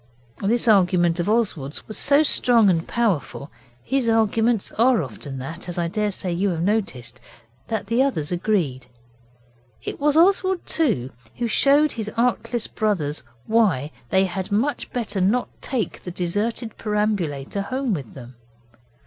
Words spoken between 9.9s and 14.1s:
was Oswald, too, who showed his artless brothers why